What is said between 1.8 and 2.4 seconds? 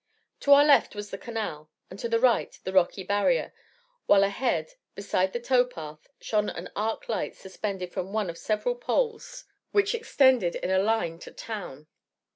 and to the